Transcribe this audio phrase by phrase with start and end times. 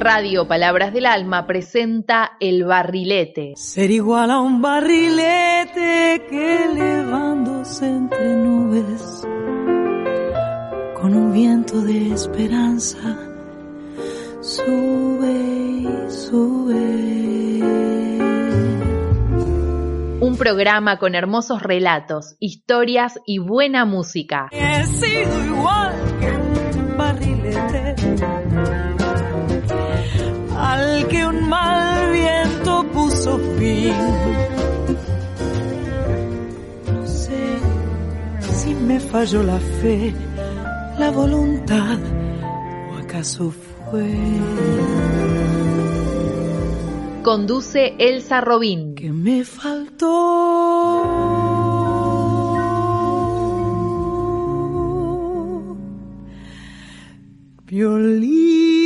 [0.00, 3.52] Radio Palabras del Alma presenta El Barrilete.
[3.56, 9.28] Ser igual a un barrilete que elevándose entre nubes
[10.98, 13.18] con un viento de esperanza
[14.40, 17.60] sube y sube.
[20.22, 24.48] Un programa con hermosos relatos, historias y buena música.
[24.50, 28.89] He sido igual que un barrilete
[31.00, 33.94] al que un mal viento puso fin.
[36.86, 37.58] No sé
[38.40, 40.12] si me falló la fe,
[40.98, 41.98] la voluntad
[42.92, 43.50] o acaso
[43.90, 44.14] fue
[47.22, 48.94] Conduce Elsa Robín.
[48.94, 50.08] que me faltó.
[57.66, 58.79] Violín.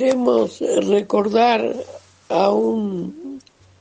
[0.00, 1.76] Queremos recordar
[2.30, 3.38] a un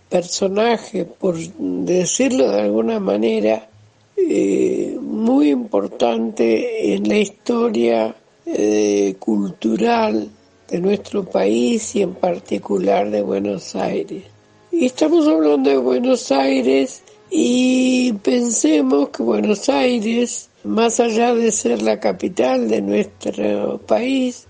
[0.09, 3.69] personaje, por decirlo de alguna manera,
[4.17, 8.13] eh, muy importante en la historia
[8.45, 10.29] eh, cultural
[10.69, 14.25] de nuestro país y en particular de Buenos Aires.
[14.73, 21.81] Y estamos hablando de Buenos Aires y pensemos que Buenos Aires, más allá de ser
[21.81, 24.48] la capital de nuestro país,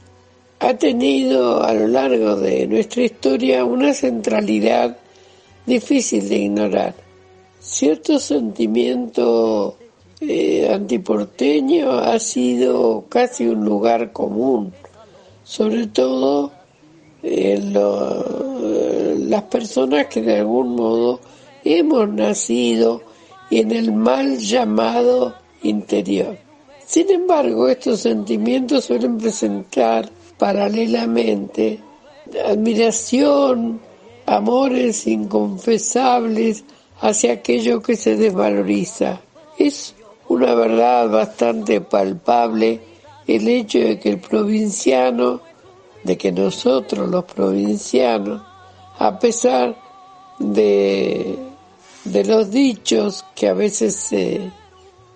[0.59, 4.97] ha tenido a lo largo de nuestra historia una centralidad
[5.65, 6.95] difícil de ignorar.
[7.59, 9.77] Cierto sentimiento
[10.19, 14.73] eh, antiporteño ha sido casi un lugar común,
[15.43, 16.51] sobre todo
[17.23, 17.73] en
[19.29, 21.19] las personas que de algún modo
[21.63, 23.01] hemos nacido
[23.49, 26.37] en el mal llamado interior.
[26.85, 31.79] Sin embargo, estos sentimientos suelen presentar paralelamente
[32.47, 33.79] admiración,
[34.25, 36.63] amores inconfesables
[37.01, 39.21] hacia aquello que se desvaloriza.
[39.57, 39.93] Es
[40.29, 42.79] una verdad bastante palpable
[43.27, 45.41] el hecho de que el provinciano,
[46.03, 48.41] de que nosotros los provincianos,
[48.97, 49.75] a pesar
[50.39, 51.37] de,
[52.05, 54.51] de los dichos que a veces se,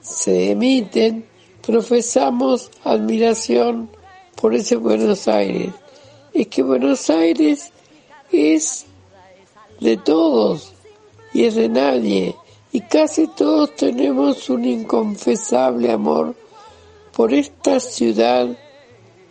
[0.01, 1.25] se emiten,
[1.65, 3.89] profesamos admiración
[4.35, 5.73] por ese Buenos Aires.
[6.33, 7.71] Es que Buenos Aires
[8.31, 8.85] es
[9.79, 10.73] de todos
[11.33, 12.35] y es de nadie.
[12.71, 16.35] Y casi todos tenemos un inconfesable amor
[17.15, 18.47] por esta ciudad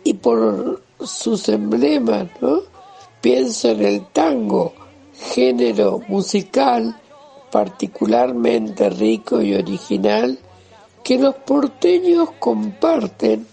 [0.03, 2.61] y por sus emblemas, ¿no?
[3.21, 4.73] Pienso en el tango,
[5.33, 6.99] género musical
[7.53, 10.39] particularmente rico y original
[11.03, 13.45] que los porteños comparten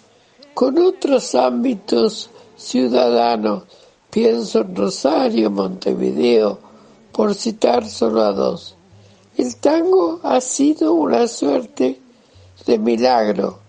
[0.55, 3.65] con otros ámbitos ciudadanos.
[4.11, 6.59] Pienso en Rosario, Montevideo,
[7.13, 8.75] por citar solo a dos.
[9.37, 12.01] El tango ha sido una suerte
[12.67, 13.61] de milagro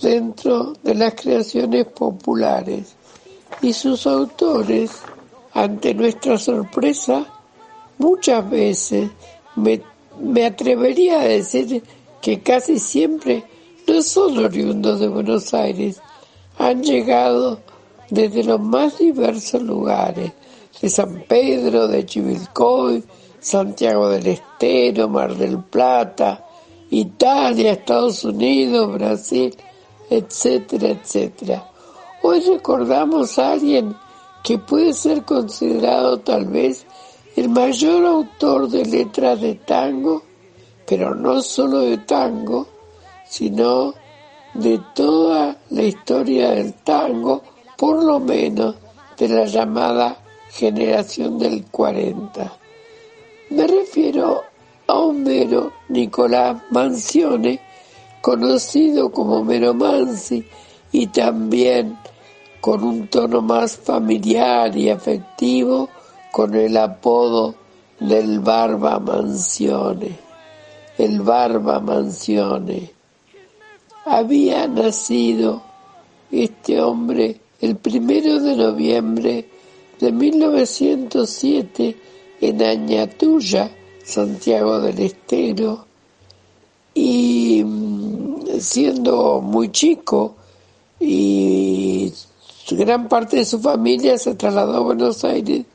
[0.00, 2.94] dentro de las creaciones populares
[3.62, 4.92] y sus autores,
[5.52, 7.26] ante nuestra sorpresa,
[7.98, 9.10] muchas veces
[9.56, 9.82] me,
[10.20, 11.82] me atrevería a decir
[12.20, 13.44] que casi siempre
[13.86, 16.00] no son oriundos de Buenos Aires,
[16.58, 17.60] han llegado
[18.10, 20.32] desde los más diversos lugares,
[20.80, 23.02] de San Pedro, de Chivilcoy,
[23.40, 26.44] Santiago del Estero, Mar del Plata,
[26.90, 29.54] Italia, Estados Unidos, Brasil,
[30.10, 31.70] etcétera, etcétera.
[32.22, 33.94] Hoy recordamos a alguien
[34.42, 36.86] que puede ser considerado tal vez
[37.36, 40.22] el mayor autor de letras de tango,
[40.86, 42.66] pero no solo de tango,
[43.28, 43.94] sino
[44.58, 47.42] de toda la historia del tango,
[47.76, 48.74] por lo menos
[49.16, 50.16] de la llamada
[50.50, 52.52] generación del 40.
[53.50, 54.42] Me refiero
[54.88, 57.60] a Homero Nicolás Mancione,
[58.20, 60.44] conocido como Mero Mansi
[60.90, 61.96] y también
[62.60, 65.88] con un tono más familiar y afectivo
[66.32, 67.54] con el apodo
[68.00, 70.18] del Barba Mansione.
[70.98, 72.97] El Barba Mansione.
[74.10, 75.62] Había nacido
[76.30, 79.48] este hombre el primero de noviembre
[80.00, 81.96] de 1907
[82.40, 83.70] en Añatuya,
[84.02, 85.84] Santiago del Estero,
[86.94, 90.36] y mm, siendo muy chico
[90.98, 92.10] y
[92.70, 95.66] gran parte de su familia se trasladó a Buenos Aires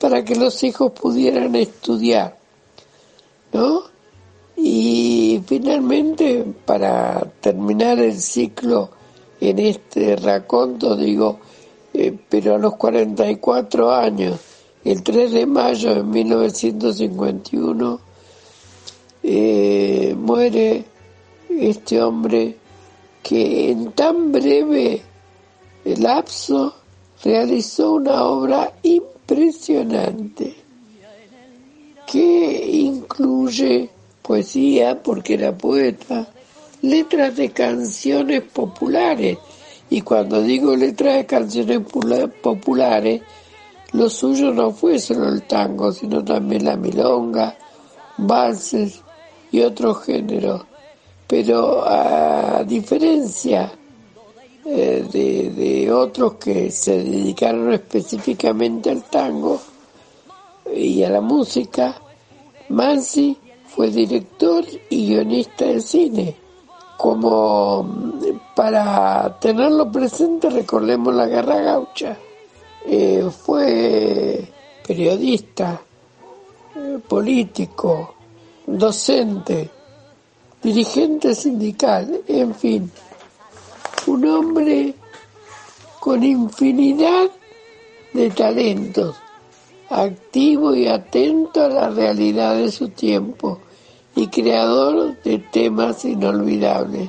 [0.00, 2.37] para que los hijos pudieran estudiar.
[5.48, 8.90] Finalmente, para terminar el ciclo
[9.40, 11.38] en este raconto, digo,
[11.94, 14.38] eh, pero a los 44 años,
[14.84, 18.00] el 3 de mayo de 1951,
[19.22, 20.84] eh, muere
[21.48, 22.54] este hombre
[23.22, 25.00] que en tan breve
[25.84, 26.74] lapso
[27.24, 30.54] realizó una obra impresionante
[32.06, 33.90] que incluye
[34.28, 36.28] poesía, porque era poeta,
[36.82, 39.38] letras de canciones populares.
[39.88, 41.80] Y cuando digo letras de canciones
[42.42, 43.22] populares,
[43.92, 47.56] lo suyo no fue solo el tango, sino también la milonga,
[48.18, 49.02] valses
[49.50, 50.62] y otros géneros.
[51.26, 53.72] Pero a diferencia
[54.66, 59.58] eh, de, de otros que se dedicaron específicamente al tango
[60.74, 61.98] y a la música,
[62.68, 63.38] Mansi
[63.78, 66.34] fue director y guionista de cine.
[66.96, 72.16] Como mm, para tenerlo presente, recordemos la Guerra Gaucha.
[72.84, 74.44] Eh, fue
[74.84, 75.80] periodista,
[76.74, 78.16] eh, político,
[78.66, 79.70] docente,
[80.60, 82.90] dirigente sindical, en fin,
[84.08, 84.92] un hombre
[86.00, 87.30] con infinidad
[88.12, 89.14] de talentos,
[89.88, 93.60] activo y atento a la realidad de su tiempo
[94.18, 97.08] y creador de temas inolvidables.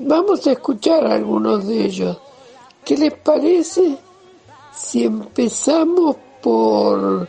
[0.00, 2.18] Vamos a escuchar algunos de ellos.
[2.84, 3.96] ¿Qué les parece
[4.74, 7.28] si empezamos por,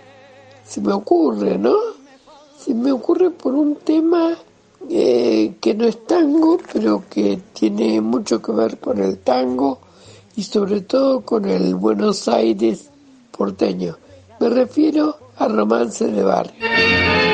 [0.64, 1.76] se me ocurre, ¿no?
[2.58, 4.36] Se me ocurre por un tema
[4.90, 9.78] eh, que no es tango, pero que tiene mucho que ver con el tango
[10.36, 12.90] y sobre todo con el Buenos Aires
[13.30, 13.96] porteño.
[14.40, 17.25] Me refiero a Romance de Barrio.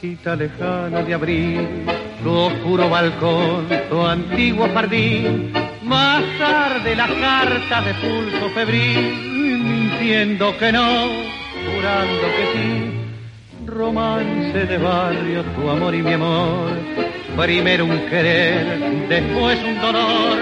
[0.00, 1.86] Cita lejana de abril,
[2.22, 5.52] tu oscuro balcón, tu antiguo jardín,
[5.82, 11.08] más tarde la carta de pulso febril, mintiendo que no,
[11.74, 16.70] jurando que sí, romance de barrio, tu amor y mi amor,
[17.36, 20.38] primero un querer, después un dolor,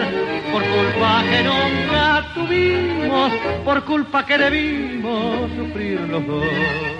[0.52, 3.32] por culpa que nunca tuvimos,
[3.64, 6.95] por culpa que debimos sufrir los dos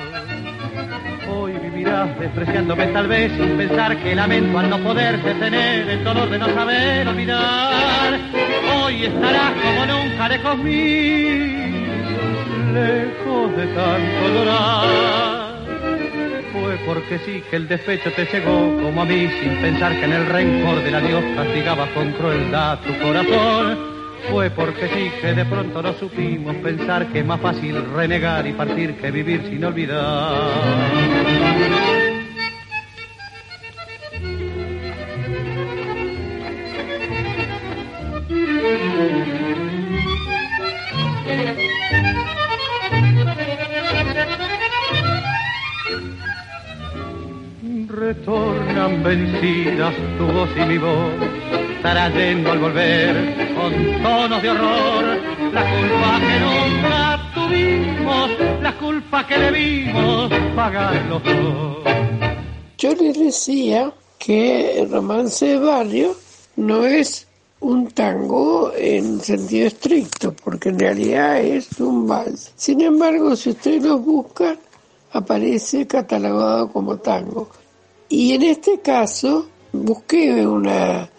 [2.19, 6.47] despreciándome tal vez sin pensar que lamento al no poder detener el dolor de no
[6.49, 8.19] saber olvidar.
[8.75, 11.77] Hoy estarás como nunca lejos mío,
[12.73, 15.57] lejos de tanto llorar.
[16.53, 20.13] Fue porque sí que el despecho te llegó como a mí sin pensar que en
[20.13, 23.97] el rencor del adiós castigaba con crueldad tu corazón.
[24.31, 28.53] Fue porque sí que de pronto no supimos pensar que es más fácil renegar y
[28.55, 31.06] partir que vivir sin olvidar.
[49.07, 51.13] Vencidas tu voz y mi voz,
[51.81, 55.05] trayendo al volver con tonos de horror
[55.53, 61.77] la culpa que nunca tuvimos, la culpa que debimos pagar los dos.
[62.79, 66.17] Yo les decía que el romance de barrio
[66.57, 67.29] no es
[67.61, 72.53] un tango en sentido estricto, porque en realidad es un vals.
[72.57, 74.59] Sin embargo, si ustedes lo buscan,
[75.13, 77.49] aparece catalogado como tango.
[78.09, 81.11] Y en este caso busqué una,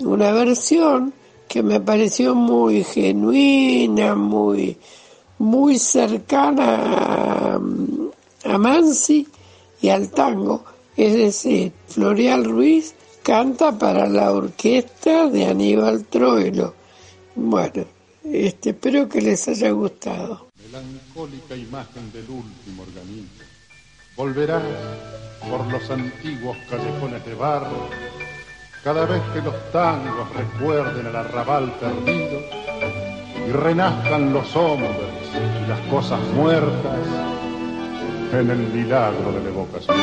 [0.00, 1.12] una versión
[1.48, 4.76] que me pareció muy genuina, muy,
[5.38, 7.60] muy cercana a,
[8.44, 9.26] a Mansi
[9.80, 10.64] y al tango,
[10.96, 16.74] Es decir, Florial Ruiz canta para la orquesta de Aníbal Troilo.
[17.34, 17.84] Bueno,
[18.24, 20.46] este, espero que les haya gustado.
[20.64, 22.84] Melancólica imagen del último.
[24.16, 24.62] Volverás
[25.48, 27.88] por los antiguos callejones de barro
[28.84, 32.40] cada vez que los tangos recuerden el arrabal perdido
[33.48, 34.90] y renazcan los hombres
[35.64, 36.98] y las cosas muertas
[38.32, 39.96] en el milagro de la evocación.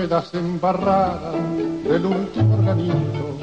[0.00, 1.34] Las ruedas embarradas
[1.84, 3.36] del último organito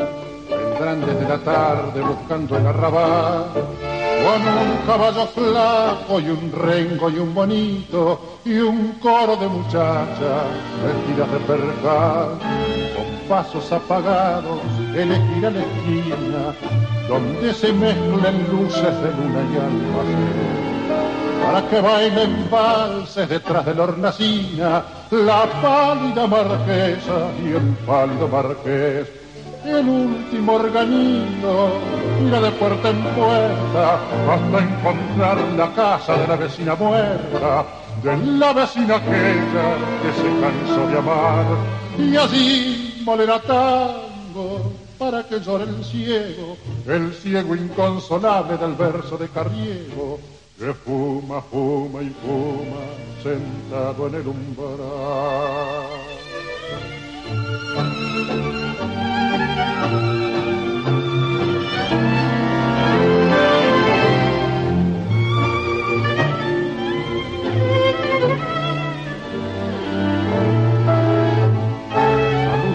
[0.50, 3.46] vendrán desde la tarde buscando el arrabal.
[3.54, 10.46] Con un caballo flaco y un rengo y un bonito y un coro de muchachas
[10.84, 12.40] vestidas de percal
[12.96, 14.60] con pasos apagados
[14.96, 16.56] elegirá la esquina
[17.08, 20.77] donde se mezclen luces de luna y almacén
[21.44, 29.08] para que bailen valses detrás de la hornacina la pálida marquesa y el pálido marqués.
[29.66, 31.70] El último organino
[32.22, 37.66] mira de puerta en puerta hasta encontrar la casa de la vecina muerta,
[38.04, 39.68] de la vecina aquella
[40.02, 41.46] que se cansó de amar.
[41.98, 49.28] Y así molerá tango para que llore el ciego, el ciego inconsolable del verso de
[49.30, 50.20] Carriego,
[50.58, 52.82] que fuma, fuma y fuma
[53.22, 54.78] sentado en el umbral.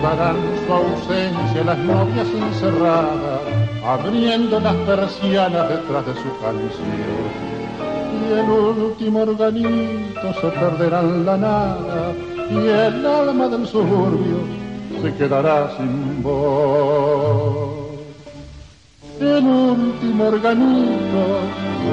[0.03, 0.37] Saludarán
[0.67, 7.53] su ausencia las novias encerradas, abriendo las persianas detrás de su canción.
[8.21, 12.13] Y el último organito se perderá en la nada,
[12.51, 14.39] y el alma del suburbio
[15.03, 17.83] se quedará sin voz.
[19.21, 21.23] El último organito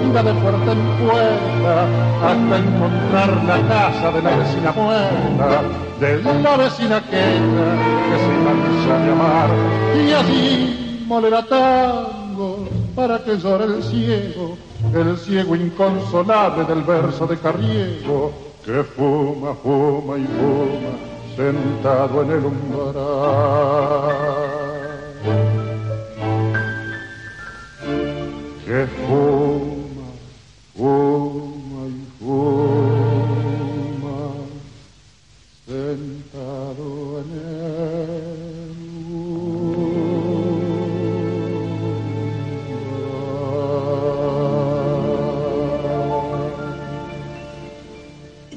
[0.10, 1.88] irá de puerta en puerta
[2.24, 5.62] hasta encontrar la casa de la vecina muerta,
[6.00, 7.70] de la vecina aquella
[8.10, 9.50] que se cansa de amar,
[9.96, 10.79] y así
[11.10, 14.56] molerá tango para que llore el ciego,
[14.94, 18.32] el ciego inconsolable del verso de Carriego,
[18.64, 20.92] que fuma, fuma y fuma
[21.36, 23.00] sentado en el umbral.
[28.66, 30.08] Que fuma,
[30.78, 32.89] fuma y fuma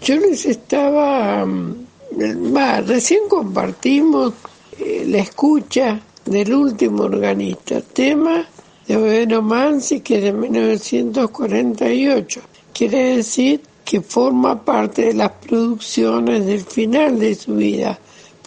[0.03, 4.33] Yo les estaba, mm, va, recién compartimos
[4.77, 8.45] eh, la escucha del último organista, tema
[8.89, 12.41] de Overo Mansi, que es de 1948.
[12.73, 17.97] Quiere decir que forma parte de las producciones del final de su vida,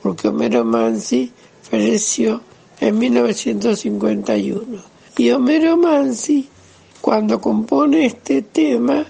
[0.02, 1.32] porque Homero Mansi
[1.62, 2.42] falleció
[2.82, 4.82] en 1951.
[5.18, 6.50] Y Homero Mansi,
[7.00, 9.06] cuando compone este tema,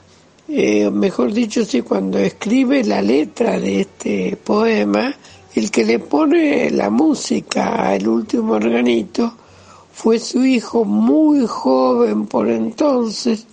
[0.48, 5.14] eh, mejor dicho, sí, cuando escribe la letra de este poema,
[5.56, 9.34] el que le pone la música al último organito
[9.92, 13.48] fue su hijo muy joven por entonces,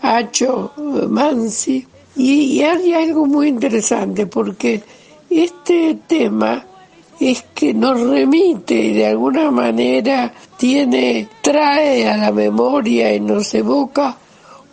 [0.00, 0.72] Hacho
[1.08, 4.82] Mansi, y, y hay algo muy interesante porque
[5.28, 6.64] este tema
[7.18, 13.52] es que nos remite y de alguna manera tiene, trae a la memoria y nos
[13.54, 14.16] evoca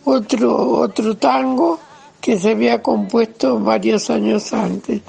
[0.06, 1.78] otro, otro tango
[2.20, 5.02] que se había compuesto varios años antes.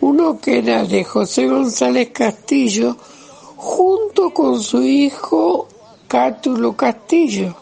[0.00, 2.96] Uno que era de José González Castillo,
[3.56, 5.68] junto con su hijo
[6.06, 7.56] Cátulo Castillo.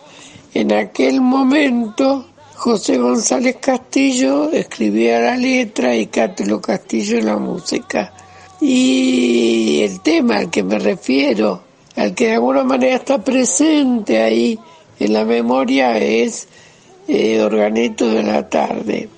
[0.52, 8.12] En aquel momento, José González Castillo escribía la letra y Cátulo Castillo la música.
[8.60, 11.62] Y el tema al que me refiero,
[11.96, 14.58] al que de alguna manera está presente ahí
[14.98, 16.48] en la memoria, es
[17.12, 19.08] eh, Organito de la Tarde.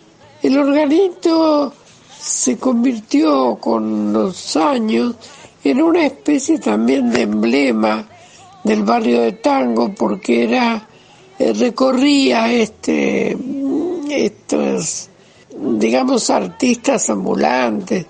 [0.42, 1.72] El organito
[2.18, 5.14] se convirtió con los años
[5.62, 8.08] en una especie también de emblema
[8.64, 10.88] del barrio de Tango porque era
[11.38, 13.36] eh, recorría este
[14.08, 15.10] estos
[15.54, 18.06] digamos artistas ambulantes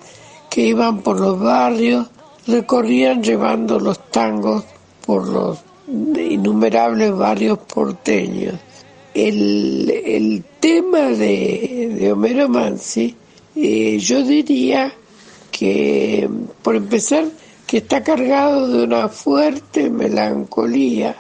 [0.48, 2.06] que iban por los barrios
[2.46, 4.64] recorrían llevando los tangos
[5.04, 5.58] por los
[5.88, 8.54] innumerables barrios porteños.
[9.14, 13.14] El, tema de, Homero Mansi,
[13.56, 14.92] eh, yo diría
[15.50, 16.28] que,
[16.62, 17.26] por empezar,
[17.66, 21.16] que está cargado de una fuerte melancolía,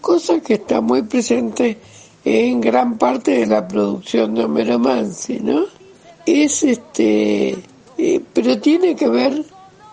[0.00, 1.78] cosa que está muy presente
[2.24, 5.64] en gran parte de la producción de Homero Mansi, ¿no?
[6.26, 7.56] Es este,
[7.96, 9.44] eh, pero tiene que ver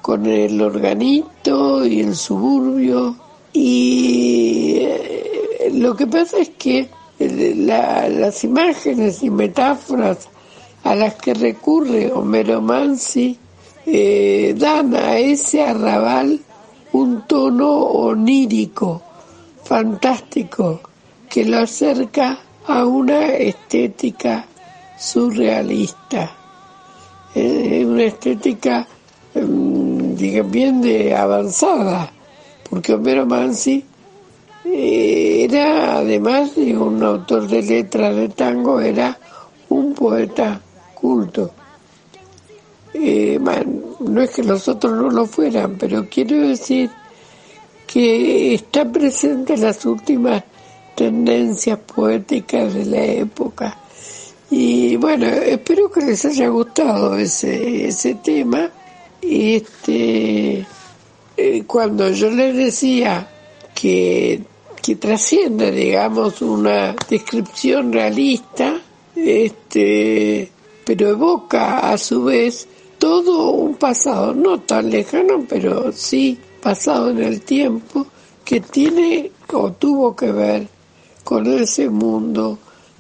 [0.02, 3.18] con el organito y el suburbio
[3.52, 10.30] y eh, lo que pasa es que las imágenes y metáforas
[10.84, 13.38] a las que recurre Homero Mansi
[13.86, 16.40] eh, dan a ese arrabal
[16.94, 19.02] un tono onírico,
[19.64, 20.82] fantástico,
[21.30, 24.46] que lo acerca a una estética
[24.98, 26.32] surrealista,
[27.36, 28.88] eh, una estética,
[29.36, 32.12] mm, bien de avanzada,
[32.70, 33.97] porque Homero Mansi eh,
[34.74, 39.18] era, además de un autor de letras de tango, era
[39.70, 40.60] un poeta
[40.94, 41.52] culto.
[42.94, 43.40] Eh,
[44.00, 46.90] no es que los otros no lo fueran, pero quiero decir
[47.86, 50.44] que está presente en las últimas
[50.96, 53.78] tendencias poéticas de la época.
[54.50, 58.70] Y bueno, espero que les haya gustado ese, ese tema.
[59.22, 60.66] Este,
[61.36, 63.28] eh, cuando yo les decía
[63.76, 64.42] que,
[64.82, 68.80] que trasciende, digamos, una descripción realista,
[69.16, 70.52] este,
[70.86, 72.68] pero evoca a su vez
[72.98, 78.08] todo un pasado, no tan lejano, pero sí pasado en el tiempo,
[78.44, 80.68] que tiene o tuvo que ver
[81.24, 82.58] con ese mundo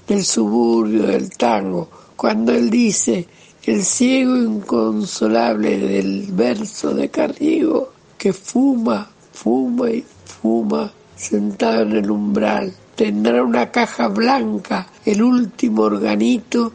[0.08, 3.28] del suburbio del tango, cuando él dice
[3.64, 10.06] el ciego inconsolable del verso de Carriego, que fuma, fuma y
[10.42, 16.72] fuma sentado en el umbral, tendrá una caja blanca, el último organito,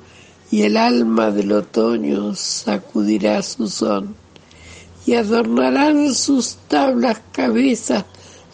[0.50, 4.14] y el alma del otoño sacudirá su son,
[5.06, 8.04] y adornarán sus tablas cabezas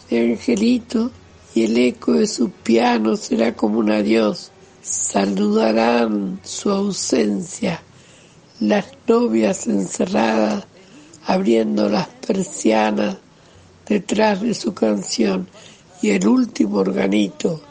[0.09, 1.11] de angelito
[1.53, 4.51] y el eco de su piano será como un adiós.
[4.81, 7.81] Saludarán su ausencia
[8.59, 10.65] las novias encerradas
[11.25, 13.17] abriendo las persianas
[13.87, 15.47] detrás de su canción
[16.01, 17.61] y el último organito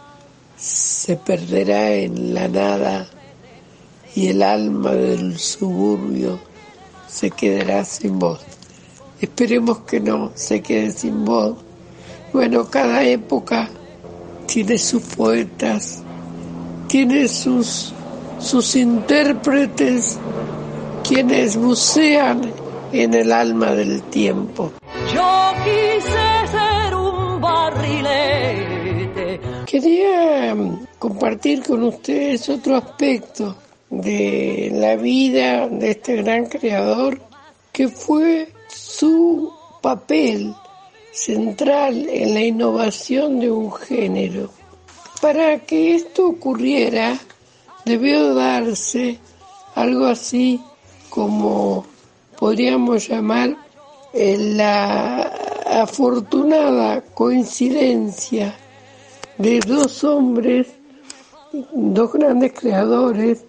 [0.57, 3.07] se perderá en la nada
[4.14, 6.38] y el alma del suburbio
[7.07, 8.41] se quedará sin voz.
[9.21, 11.57] Esperemos que no se quede sin voz
[12.33, 13.71] bueno, cada época
[14.47, 16.03] tiene sus poetas,
[16.87, 17.95] tiene sus,
[18.38, 20.19] sus intérpretes,
[21.07, 22.53] quienes bucean
[22.93, 24.73] en el alma del tiempo.
[25.14, 26.95] Yo quise ser
[29.66, 33.57] Quería mm, compartir con ustedes otro aspecto
[33.90, 37.20] de la vida de este gran creador
[37.72, 40.55] que fue su papel
[41.12, 44.51] central en la innovación de un género.
[45.20, 47.18] Para que esto ocurriera,
[47.85, 49.18] debió darse
[49.74, 50.61] algo así
[51.09, 51.85] como
[52.38, 53.57] podríamos llamar
[54.14, 58.54] la afortunada coincidencia
[59.37, 60.68] de dos hombres,
[61.72, 63.44] dos grandes creadores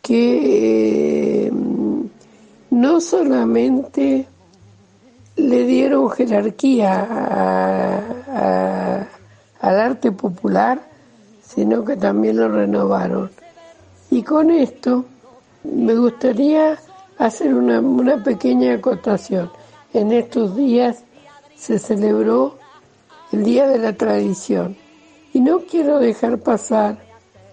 [0.00, 1.52] que eh,
[2.70, 4.26] no solamente
[5.36, 7.02] le dieron jerarquía
[9.60, 10.80] al arte popular,
[11.42, 13.30] sino que también lo renovaron.
[14.10, 15.04] Y con esto
[15.64, 16.78] me gustaría
[17.18, 19.50] hacer una, una pequeña acotación.
[19.92, 21.04] En estos días
[21.58, 22.58] se celebró
[23.32, 24.76] el Día de la Tradición
[25.32, 26.98] y no quiero dejar pasar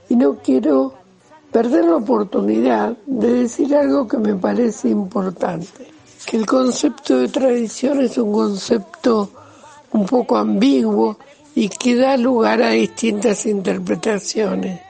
[0.08, 0.94] y no quiero
[1.52, 8.02] perder la oportunidad de decir algo que me parece importante que el concepto de tradición
[8.02, 9.30] es un concepto
[9.91, 11.18] un poco ambiguo
[11.54, 14.82] y que da lugar a distintas interpretaciones.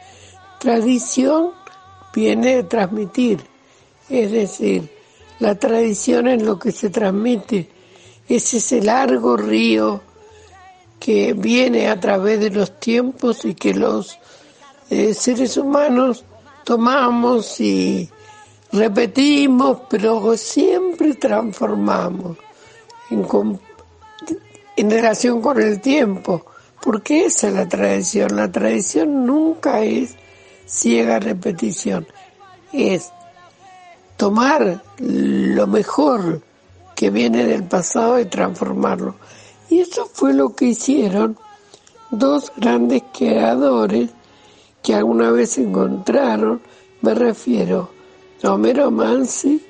[0.59, 1.51] Tradición
[2.13, 3.41] viene de transmitir,
[4.09, 4.89] es decir,
[5.39, 7.69] la tradición es lo que se transmite,
[8.27, 10.01] es ese largo río
[10.99, 14.17] que viene a través de los tiempos y que los
[14.89, 16.23] eh, seres humanos
[16.63, 18.09] tomamos y
[18.71, 22.37] repetimos, pero siempre transformamos
[23.09, 23.25] en,
[24.75, 26.45] en relación con el tiempo,
[26.81, 28.35] porque esa es la tradición.
[28.35, 30.15] La tradición nunca es
[30.65, 32.07] ciega repetición,
[32.73, 33.11] es
[34.17, 36.41] tomar lo mejor
[36.95, 39.15] que viene del pasado y transformarlo.
[39.69, 41.37] Y eso fue lo que hicieron
[42.11, 44.09] dos grandes creadores
[44.81, 46.61] que alguna vez encontraron,
[47.01, 47.89] me refiero
[48.43, 49.63] a Homero Mansi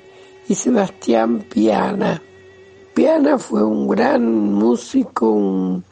[0.48, 2.22] y Sebastián Piana.
[2.94, 5.84] Piana fue un gran músico, un,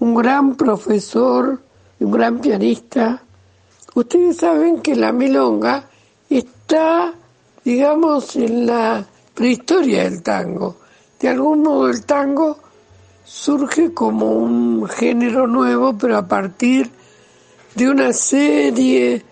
[0.00, 1.62] un gran profesor,
[2.00, 3.22] un gran pianista.
[3.94, 5.84] Ustedes saben que la milonga
[6.28, 7.12] está,
[7.64, 10.76] digamos, en la prehistoria del tango.
[11.20, 12.58] De algún modo el tango
[13.24, 16.90] surge como un género nuevo, pero a partir
[17.74, 19.22] de una serie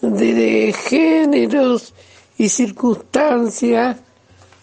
[0.00, 1.94] de, géneros
[2.36, 3.98] y circunstancias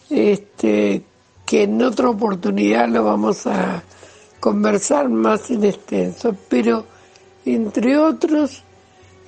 [0.10, 1.04] este,
[1.46, 3.84] que en otra oportunidad lo vamos a
[4.40, 6.86] conversar más en extenso, pero
[7.46, 8.64] entre otros,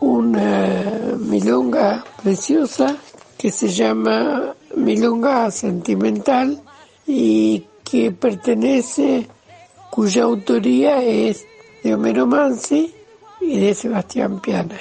[0.00, 2.96] una milonga preciosa
[3.36, 6.60] que se llama Milonga Sentimental
[7.06, 9.26] y que pertenece,
[9.90, 11.44] cuya autoría es
[11.82, 12.94] de Homero Mansi
[13.40, 14.76] y de Sebastián Piana.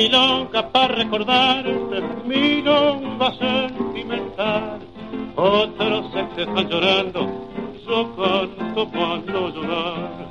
[0.00, 4.80] milonga para recordarte, milonga sentimental.
[5.36, 7.20] Otros se están llorando,
[7.86, 10.26] yo canto para no llorar.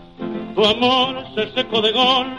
[0.56, 2.39] Tu amor se secó de golpe,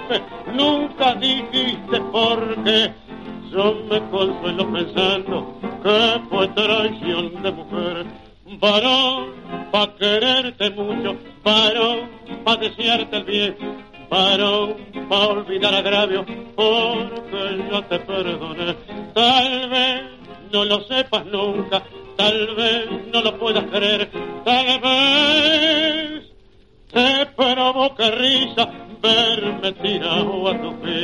[20.70, 21.82] lo sepas nunca,
[22.16, 24.08] tal vez no lo puedas creer,
[24.44, 26.30] tal vez
[26.92, 28.70] te provoca risa
[29.02, 30.99] verme tirado a tu pies.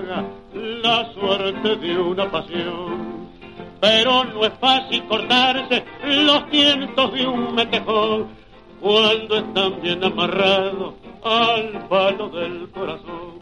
[0.00, 3.28] Daga la suerte de una pasión.
[3.80, 8.28] Pero no es fácil cortarse los tientos de un metejón
[8.80, 13.40] cuando están bien amarrados al palo del corazón.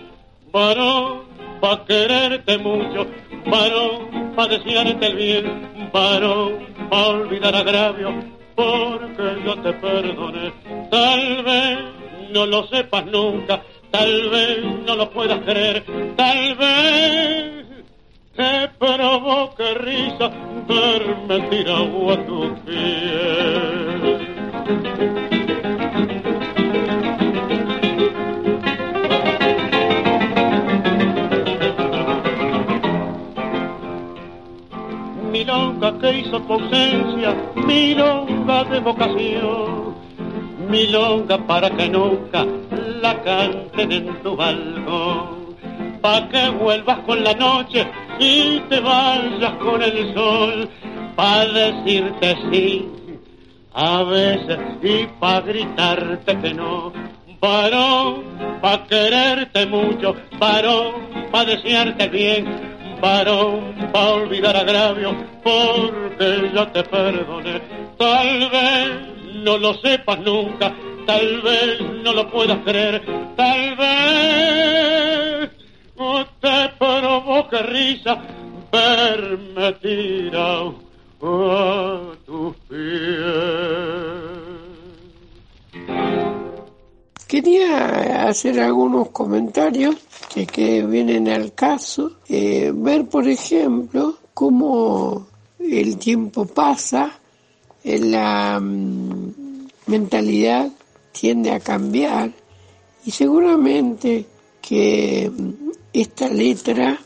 [0.53, 1.23] Varón,
[1.61, 3.07] pa' quererte mucho,
[3.47, 8.14] varón, pa' desearte el bien, varón, pa' olvidar agravio,
[8.55, 10.53] porque yo te perdoné.
[10.90, 11.79] Tal vez
[12.33, 15.85] no lo sepas nunca, tal vez no lo puedas creer,
[16.16, 17.66] tal vez
[18.37, 20.31] te provoque risa
[20.68, 23.68] verme tirado a tu pies.
[35.38, 39.88] milonga que hizo tu ausencia, milonga de vocación,
[40.68, 42.44] milonga para que nunca
[43.02, 45.57] la canten en tu balcón,
[46.02, 47.87] pa' que vuelvas con la noche
[48.18, 50.68] y te vayas con el sol,
[51.16, 52.88] pa' decirte sí,
[53.72, 56.92] a veces y pa' gritarte que no,
[57.40, 58.24] varón,
[58.61, 60.92] pa' quererte mucho, varón,
[61.31, 62.44] pa' desearte bien,
[63.00, 67.61] varón, pa' olvidar agravio, porque ya te perdoné.
[67.96, 70.75] Tal vez no lo sepas nunca,
[71.07, 73.03] tal vez no lo puedas creer,
[73.37, 74.29] tal vez
[76.41, 78.23] te provoque risa
[78.73, 80.75] verme tirado
[81.23, 83.88] a tus pies.
[87.27, 89.97] Quería hacer algunos comentarios
[90.33, 92.12] que, que vienen al caso.
[92.29, 95.27] Eh, ver, por ejemplo, cómo
[95.59, 97.19] el tiempo pasa,
[97.85, 100.71] la mm, mentalidad
[101.12, 102.33] tiende a cambiar
[103.05, 104.27] y seguramente
[104.61, 106.99] que mm, esta letra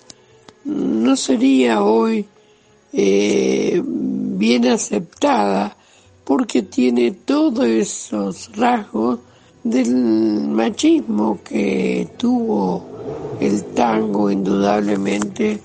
[0.65, 2.27] no sería hoy
[2.93, 5.77] eh, bien aceptada
[6.25, 9.21] porque tiene todos esos rasgos
[9.65, 12.85] del machismo que tuvo
[13.41, 15.61] el tango indudablemente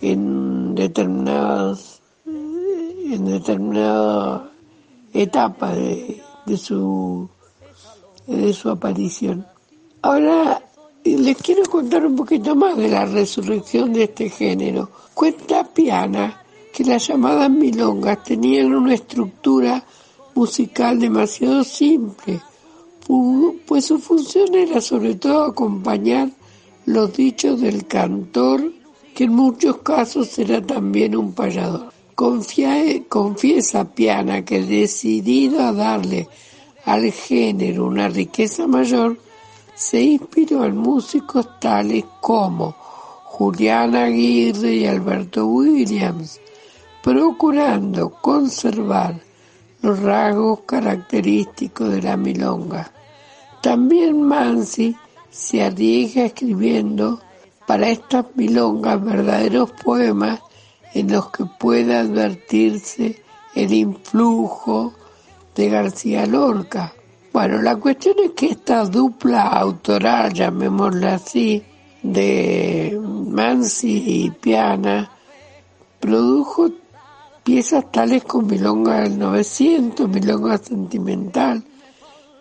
[0.00, 4.49] en determinadas en determinada
[5.12, 7.28] etapa de, de su
[8.26, 9.46] de su aparición.
[10.02, 10.62] Ahora
[11.04, 14.90] les quiero contar un poquito más de la resurrección de este género.
[15.14, 16.42] Cuenta Piana
[16.72, 19.84] que las llamadas milongas tenían una estructura
[20.34, 22.40] musical demasiado simple,
[23.66, 26.30] pues su función era sobre todo acompañar
[26.86, 28.72] los dichos del cantor,
[29.14, 31.92] que en muchos casos era también un payador.
[32.14, 36.28] Confiesa Piana que decidido a darle
[36.84, 39.18] al género una riqueza mayor,
[39.74, 42.72] se inspiró en músicos tales como
[43.24, 46.40] Julián Aguirre y Alberto Williams,
[47.02, 49.20] procurando conservar
[49.82, 52.92] los rasgos característicos de la milonga.
[53.62, 54.94] También Mansi
[55.30, 57.20] se arriesga escribiendo
[57.66, 60.40] para estas milongas verdaderos poemas
[60.94, 63.22] en los que pueda advertirse
[63.54, 64.94] el influjo
[65.54, 66.92] de García Lorca.
[67.32, 71.62] Bueno, la cuestión es que esta dupla autoral, llamémosla así,
[72.02, 75.10] de Mansi y Piana,
[76.00, 76.70] produjo
[77.44, 81.62] piezas tales como Milonga del 900, Milonga Sentimental,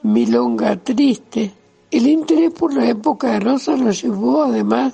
[0.03, 1.51] Milonga Triste.
[1.91, 4.93] El interés por la época de Rosa lo llevó además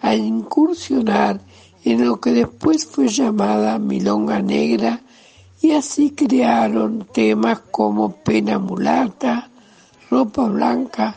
[0.00, 1.40] a incursionar
[1.84, 5.00] en lo que después fue llamada Milonga Negra
[5.60, 9.50] y así crearon temas como Pena Mulata,
[10.10, 11.16] Ropa Blanca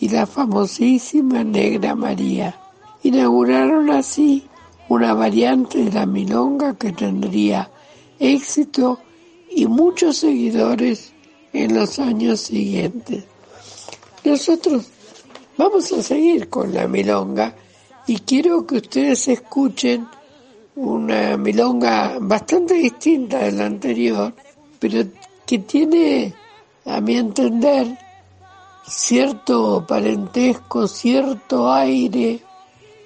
[0.00, 2.58] y la famosísima Negra María.
[3.02, 4.46] Inauguraron así
[4.88, 7.70] una variante de la milonga que tendría
[8.18, 9.00] éxito
[9.50, 11.12] y muchos seguidores
[11.52, 13.24] en los años siguientes.
[14.24, 14.86] Nosotros
[15.56, 17.54] vamos a seguir con la milonga
[18.06, 20.06] y quiero que ustedes escuchen
[20.76, 24.34] una milonga bastante distinta de la anterior,
[24.78, 25.04] pero
[25.46, 26.34] que tiene,
[26.84, 27.98] a mi entender,
[28.86, 32.40] cierto parentesco, cierto aire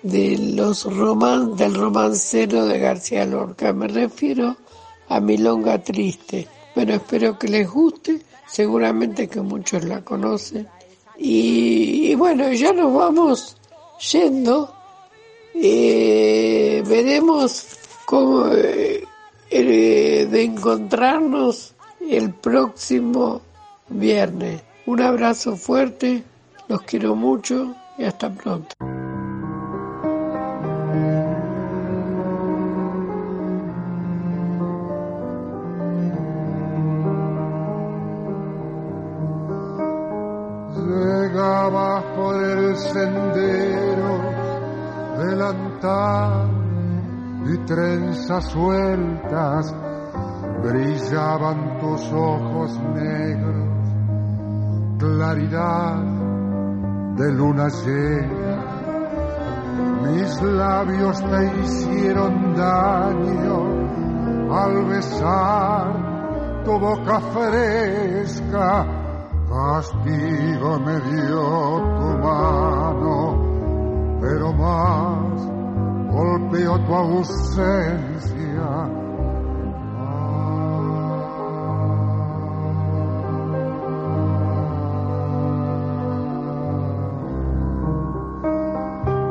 [0.02, 3.72] de los roman del romancero de García Lorca.
[3.72, 4.56] Me refiero
[5.08, 6.48] a Milonga Triste.
[6.74, 10.66] Bueno, espero que les guste, seguramente que muchos la conocen.
[11.18, 13.56] Y, bueno, ya nos vamos
[14.10, 14.74] yendo.
[15.54, 17.66] Eh, veremos
[18.06, 19.04] cómo eh,
[19.50, 21.74] eh, de encontrarnos
[22.08, 23.42] el próximo
[23.88, 24.62] viernes.
[24.86, 26.22] Un abrazo fuerte,
[26.68, 28.74] los quiero mucho y hasta pronto.
[47.46, 49.74] Y trenzas sueltas
[50.62, 53.68] brillaban tus ojos negros,
[54.98, 56.02] claridad
[57.16, 58.66] de luna llena.
[60.02, 63.64] Mis labios te hicieron daño
[64.52, 68.86] al besar tu boca fresca,
[69.48, 73.50] castigo me dio tu mano
[74.20, 75.19] pero más
[76.50, 78.70] tu ausencia.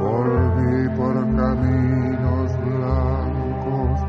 [0.01, 3.99] Volví por caminos blancos,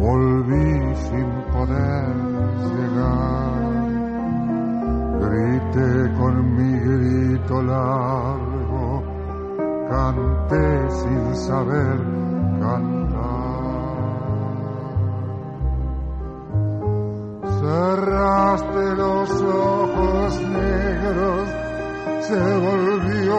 [0.00, 2.14] volví sin poder
[2.74, 3.54] llegar.
[5.20, 9.02] Grité con mi grito largo
[9.88, 12.23] canté sin saber
[17.60, 21.48] Cerraste los ojos negros,
[22.20, 23.38] se volvió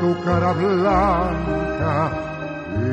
[0.00, 2.10] tu cara blanca
[2.76, 2.88] y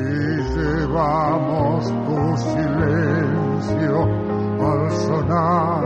[0.56, 3.96] llevamos tu silencio
[4.60, 5.84] al sonar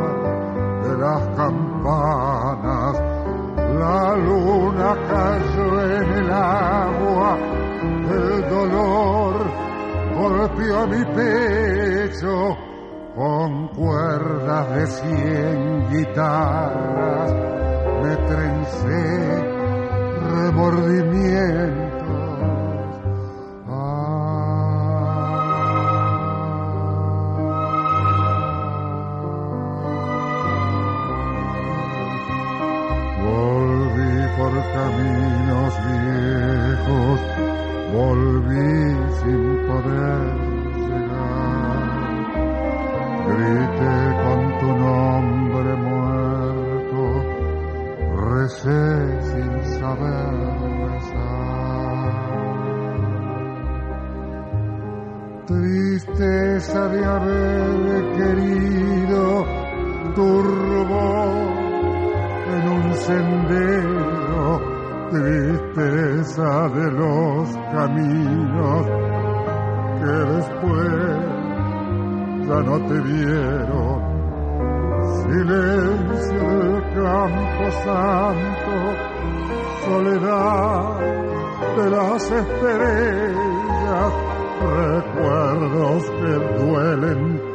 [0.84, 2.96] de las campanas.
[3.78, 4.16] La
[8.50, 9.36] dolor
[10.16, 12.58] golpeó mi pecho
[13.16, 17.32] con cuerdas de cien guitarras.
[18.04, 19.44] Me trencé
[20.32, 21.79] remordimiento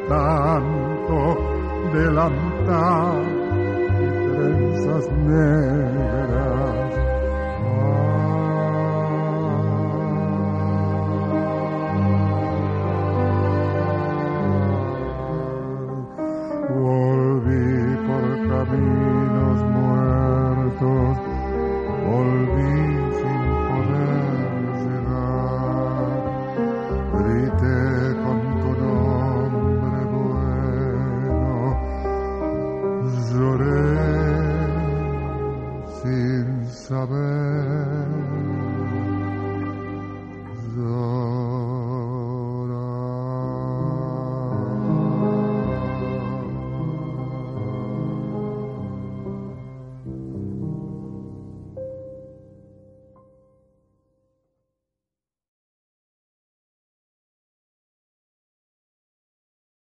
[0.09, 1.37] tanto
[1.93, 3.23] delantal
[4.01, 6.54] y trenzas negras.